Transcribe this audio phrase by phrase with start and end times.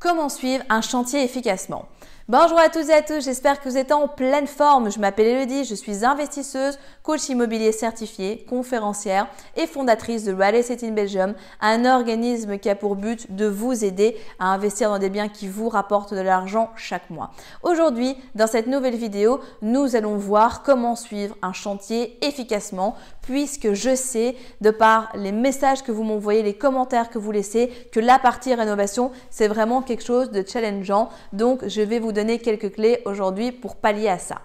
[0.00, 1.88] Comment suivre un chantier efficacement?
[2.30, 4.92] Bonjour à tous et à tous, j'espère que vous êtes en pleine forme.
[4.92, 10.84] Je m'appelle Elodie, je suis investisseuse, coach immobilier certifié, conférencière et fondatrice de Real Estate
[10.84, 15.08] in Belgium, un organisme qui a pour but de vous aider à investir dans des
[15.08, 17.30] biens qui vous rapportent de l'argent chaque mois.
[17.62, 23.94] Aujourd'hui, dans cette nouvelle vidéo, nous allons voir comment suivre un chantier efficacement puisque je
[23.94, 28.18] sais, de par les messages que vous m'envoyez, les commentaires que vous laissez, que la
[28.18, 31.10] partie rénovation, c'est vraiment quelque chose de challengeant.
[31.34, 34.38] Donc, je vais vous donner quelques clés aujourd'hui pour pallier à ça.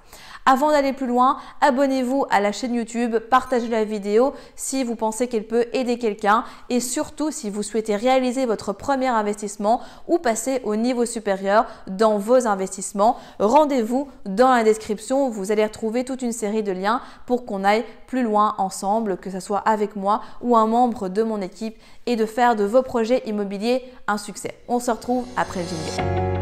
[0.45, 5.27] Avant d'aller plus loin, abonnez-vous à la chaîne YouTube, partagez la vidéo si vous pensez
[5.27, 10.59] qu'elle peut aider quelqu'un et surtout si vous souhaitez réaliser votre premier investissement ou passer
[10.65, 13.17] au niveau supérieur dans vos investissements.
[13.39, 17.85] Rendez-vous dans la description, vous allez retrouver toute une série de liens pour qu'on aille
[18.05, 22.17] plus loin ensemble, que ce soit avec moi ou un membre de mon équipe et
[22.17, 24.57] de faire de vos projets immobiliers un succès.
[24.67, 26.32] On se retrouve après le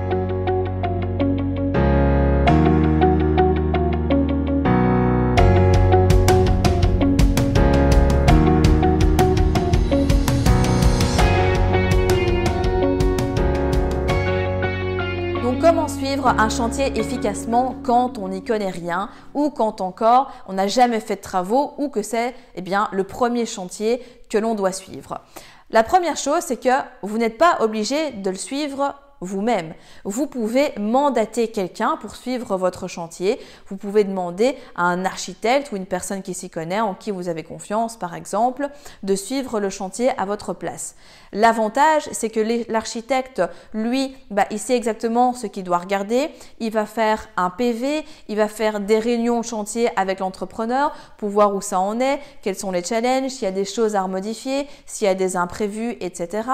[16.20, 21.16] un chantier efficacement quand on n'y connaît rien ou quand encore on n'a jamais fait
[21.16, 25.22] de travaux ou que c'est eh bien le premier chantier que l'on doit suivre.
[25.70, 26.70] La première chose, c'est que
[27.02, 29.74] vous n'êtes pas obligé de le suivre vous-même.
[30.04, 33.40] Vous pouvez mandater quelqu'un pour suivre votre chantier.
[33.68, 37.30] Vous pouvez demander à un architecte ou une personne qui s'y connaît, en qui vous
[37.30, 38.68] avez confiance par exemple,
[39.04, 40.96] de suivre le chantier à votre place.
[41.34, 43.42] L'avantage, c'est que l'architecte,
[43.74, 46.30] lui, bah, il sait exactement ce qu'il doit regarder.
[46.60, 51.56] Il va faire un PV, il va faire des réunions chantier avec l'entrepreneur pour voir
[51.56, 54.68] où ça en est, quels sont les challenges, s'il y a des choses à remodifier,
[54.86, 56.50] s'il y a des imprévus, etc.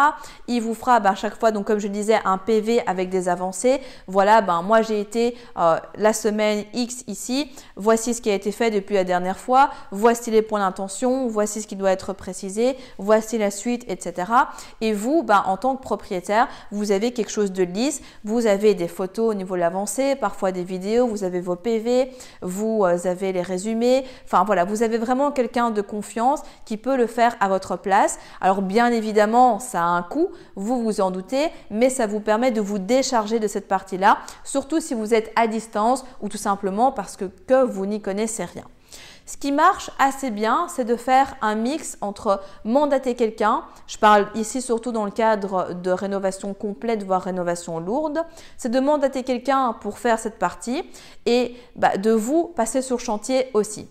[0.48, 3.30] Il vous fera bah, à chaque fois, donc comme je disais, un PV avec des
[3.30, 3.82] avancées.
[4.08, 7.52] Voilà, ben moi j'ai été euh, la semaine X ici.
[7.76, 9.70] Voici ce qui a été fait depuis la dernière fois.
[9.92, 11.28] Voici les points d'intention.
[11.28, 12.76] Voici ce qui doit être précisé.
[12.98, 14.32] Voici la suite, etc.
[14.82, 18.02] Et vous, ben, en tant que propriétaire, vous avez quelque chose de lisse.
[18.24, 22.12] Vous avez des photos au niveau de l'avancée, parfois des vidéos, vous avez vos PV,
[22.42, 24.06] vous euh, avez les résumés.
[24.26, 28.20] Enfin voilà, vous avez vraiment quelqu'un de confiance qui peut le faire à votre place.
[28.42, 32.47] Alors bien évidemment, ça a un coût, vous vous en doutez, mais ça vous permet
[32.52, 36.92] de vous décharger de cette partie-là, surtout si vous êtes à distance ou tout simplement
[36.92, 38.66] parce que, vous n'y connaissez rien.
[39.26, 44.28] Ce qui marche assez bien, c'est de faire un mix entre mandater quelqu'un, je parle
[44.36, 48.24] ici surtout dans le cadre de rénovation complète, voire rénovation lourde,
[48.58, 50.84] c'est de mandater quelqu'un pour faire cette partie
[51.26, 53.90] et bah, de vous passer sur chantier aussi.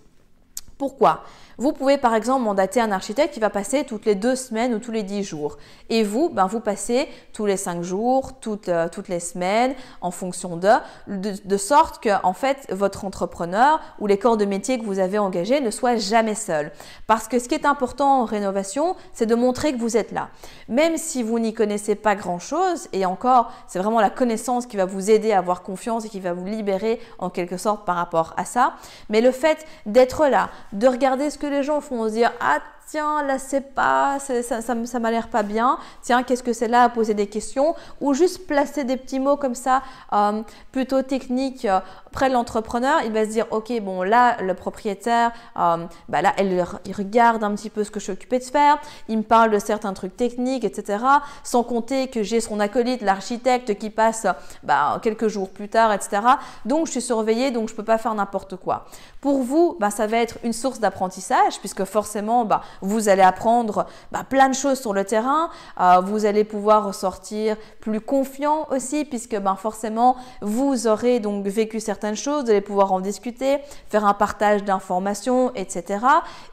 [0.78, 1.22] Pourquoi?
[1.58, 4.78] Vous pouvez par exemple mandater un architecte qui va passer toutes les deux semaines ou
[4.78, 5.56] tous les dix jours.
[5.88, 10.10] Et vous, ben, vous passez tous les cinq jours, toutes, euh, toutes les semaines, en
[10.10, 10.68] fonction de,
[11.06, 15.18] de, sorte que en fait votre entrepreneur ou les corps de métier que vous avez
[15.18, 16.70] engagés ne soient jamais seuls.
[17.06, 20.28] Parce que ce qui est important en rénovation, c'est de montrer que vous êtes là.
[20.68, 24.84] Même si vous n'y connaissez pas grand-chose, et encore, c'est vraiment la connaissance qui va
[24.84, 28.34] vous aider à avoir confiance et qui va vous libérer en quelque sorte par rapport
[28.36, 28.74] à ça.
[29.08, 32.60] Mais le fait d'être là, de regarder ce que les gens font se dire ah
[32.86, 36.84] tiens, là c'est pas, ça, ça, m'a l'air pas bien, tiens, qu'est-ce que c'est là
[36.84, 39.82] à poser des questions, ou juste placer des petits mots comme ça,
[40.12, 40.42] euh,
[40.72, 41.80] plutôt techniques euh,
[42.12, 46.34] près de l'entrepreneur, il va se dire, ok, bon là, le propriétaire, euh, bah là,
[46.38, 49.50] il regarde un petit peu ce que je suis occupée de faire, il me parle
[49.50, 51.04] de certains trucs techniques, etc.
[51.42, 54.26] Sans compter que j'ai son acolyte, l'architecte, qui passe
[54.62, 56.22] bah, quelques jours plus tard, etc.
[56.64, 58.86] Donc je suis surveillée, donc je peux pas faire n'importe quoi.
[59.20, 63.86] Pour vous, bah, ça va être une source d'apprentissage, puisque forcément, bah, vous allez apprendre
[64.12, 65.50] bah, plein de choses sur le terrain.
[65.80, 71.80] Euh, vous allez pouvoir ressortir plus confiant aussi, puisque ben, forcément, vous aurez donc vécu
[71.80, 76.04] certaines choses, vous allez pouvoir en discuter, faire un partage d'informations, etc.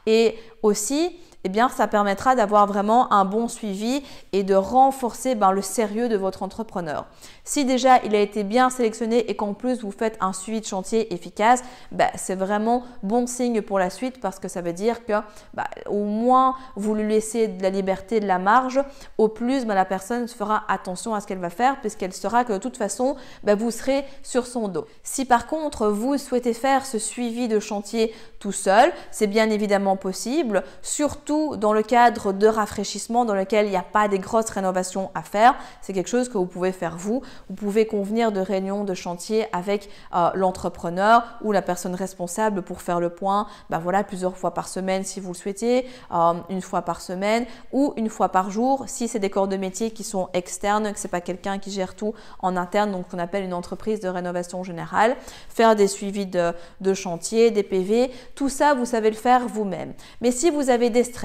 [0.06, 5.52] Et aussi, eh bien, ça permettra d'avoir vraiment un bon suivi et de renforcer ben,
[5.52, 7.06] le sérieux de votre entrepreneur.
[7.44, 10.66] Si déjà il a été bien sélectionné et qu'en plus vous faites un suivi de
[10.66, 11.62] chantier efficace,
[11.92, 15.12] ben, c'est vraiment bon signe pour la suite parce que ça veut dire que
[15.52, 18.80] ben, au moins vous lui laissez de la liberté, de la marge,
[19.18, 22.58] au plus la personne fera attention à ce qu'elle va faire puisqu'elle saura que de
[22.58, 24.86] toute façon vous serez sur son dos.
[25.02, 29.96] Si par contre vous souhaitez faire ce suivi de chantier tout seul, c'est bien évidemment
[29.96, 34.50] possible, surtout dans le cadre de rafraîchissement dans lequel il n'y a pas des grosses
[34.50, 35.54] rénovations à faire.
[35.80, 37.22] C'est quelque chose que vous pouvez faire vous.
[37.48, 42.80] Vous pouvez convenir de réunions de chantier avec euh, l'entrepreneur ou la personne responsable pour
[42.80, 46.62] faire le point, ben voilà, plusieurs fois par semaine si vous le souhaitez, euh, une
[46.62, 50.04] fois par semaine ou une fois par jour si c'est des corps de métier qui
[50.04, 53.54] sont externes, que c'est pas quelqu'un qui gère tout en interne, donc qu'on appelle une
[53.54, 55.16] entreprise de rénovation générale.
[55.48, 59.94] Faire des suivis de, de chantier, des PV, tout ça, vous savez le faire vous-même.
[60.20, 61.23] Mais si vous avez des stress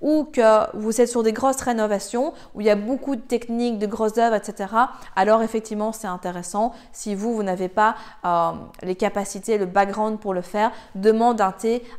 [0.00, 3.78] ou que vous êtes sur des grosses rénovations où il y a beaucoup de techniques,
[3.78, 4.68] de grosses œuvres, etc.,
[5.16, 6.72] alors effectivement, c'est intéressant.
[6.92, 8.52] Si vous, vous n'avez pas euh,
[8.82, 11.38] les capacités, le background pour le faire, demandez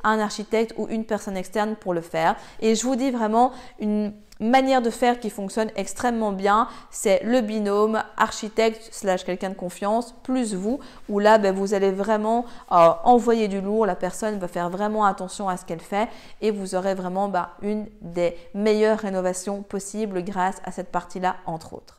[0.04, 2.36] à un architecte ou une personne externe pour le faire.
[2.60, 7.42] Et je vous dis vraiment une manière de faire qui fonctionne extrêmement bien, c'est le
[7.42, 12.90] binôme architecte slash quelqu'un de confiance plus vous, où là, ben, vous allez vraiment euh,
[13.04, 16.08] envoyer du lourd, la personne va faire vraiment attention à ce qu'elle fait
[16.42, 21.74] et vous aurez vraiment ben, une des meilleures rénovations possibles grâce à cette partie-là, entre
[21.74, 21.99] autres.